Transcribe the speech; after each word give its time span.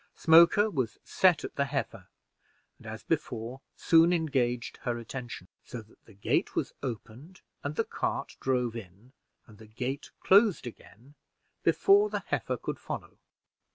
Smoker 0.15 0.67
was 0.67 0.97
set 1.03 1.43
at 1.43 1.57
the 1.57 1.65
heifer, 1.65 2.07
and, 2.79 2.87
as 2.87 3.03
before, 3.03 3.61
soon 3.75 4.11
engaged 4.11 4.77
her 4.77 4.97
attention; 4.97 5.47
so 5.63 5.79
that 5.83 6.03
the 6.05 6.15
gate 6.15 6.55
was 6.55 6.73
opened 6.81 7.41
and 7.63 7.75
the 7.75 7.83
cart 7.83 8.35
drove 8.39 8.75
in, 8.75 9.13
and 9.45 9.59
the 9.59 9.67
gate 9.67 10.09
closed 10.19 10.65
again, 10.65 11.13
before 11.61 12.09
the 12.09 12.21
heifer 12.29 12.57
could 12.57 12.79
follow. 12.79 13.19